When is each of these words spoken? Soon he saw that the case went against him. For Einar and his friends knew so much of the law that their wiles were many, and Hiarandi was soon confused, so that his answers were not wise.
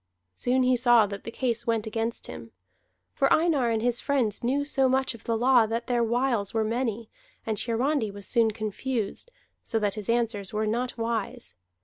Soon 0.33 0.63
he 0.63 0.75
saw 0.75 1.05
that 1.05 1.25
the 1.25 1.31
case 1.31 1.67
went 1.67 1.85
against 1.85 2.25
him. 2.25 2.49
For 3.13 3.31
Einar 3.31 3.69
and 3.69 3.83
his 3.83 3.99
friends 3.99 4.43
knew 4.43 4.65
so 4.65 4.89
much 4.89 5.13
of 5.13 5.25
the 5.25 5.37
law 5.37 5.67
that 5.67 5.85
their 5.85 6.03
wiles 6.03 6.55
were 6.55 6.63
many, 6.63 7.07
and 7.45 7.55
Hiarandi 7.59 8.09
was 8.09 8.25
soon 8.25 8.49
confused, 8.49 9.31
so 9.61 9.77
that 9.77 9.93
his 9.93 10.09
answers 10.09 10.53
were 10.53 10.65
not 10.65 10.97
wise. 10.97 11.53